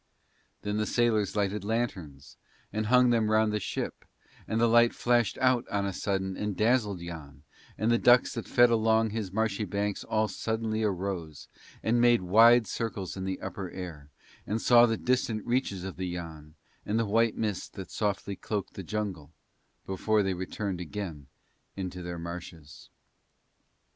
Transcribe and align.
Then 0.63 0.77
the 0.77 0.87
sailors 0.87 1.35
lighted 1.35 1.63
lanterns 1.63 2.35
and 2.73 2.87
hung 2.87 3.11
them 3.11 3.29
round 3.29 3.53
the 3.53 3.59
ship, 3.59 4.03
and 4.47 4.59
the 4.59 4.65
light 4.65 4.95
flashed 4.95 5.37
out 5.37 5.67
on 5.69 5.85
a 5.85 5.93
sudden 5.93 6.35
and 6.35 6.57
dazzled 6.57 7.01
Yann, 7.01 7.43
and 7.77 7.91
the 7.91 7.99
ducks 7.99 8.33
that 8.33 8.47
fed 8.47 8.71
along 8.71 9.11
his 9.11 9.31
marshy 9.31 9.63
banks 9.63 10.03
all 10.03 10.27
suddenly 10.27 10.81
arose, 10.81 11.49
and 11.83 12.01
made 12.01 12.23
wide 12.23 12.65
circles 12.65 13.15
in 13.15 13.25
the 13.25 13.39
upper 13.41 13.69
air, 13.69 14.09
and 14.47 14.59
saw 14.59 14.87
the 14.87 14.97
distant 14.97 15.45
reaches 15.45 15.83
of 15.83 15.97
the 15.97 16.07
Yann 16.07 16.55
and 16.83 16.97
the 16.97 17.05
white 17.05 17.37
mist 17.37 17.73
that 17.75 17.91
softly 17.91 18.35
cloaked 18.35 18.73
the 18.73 18.81
jungle, 18.81 19.31
before 19.85 20.23
they 20.23 20.33
returned 20.33 20.81
again 20.81 21.27
into 21.75 22.01
their 22.01 22.17
marshes. 22.17 22.89